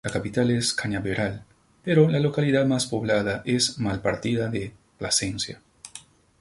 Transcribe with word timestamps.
La 0.03 0.09
capital 0.09 0.49
es 0.49 0.73
Cañaveral, 0.73 1.45
pero 1.83 2.09
la 2.09 2.17
localidad 2.19 2.65
más 2.65 2.87
poblada 2.87 3.43
es 3.45 3.77
Malpartida 3.77 4.47
de 4.47 4.73
Plasencia. 4.97 5.61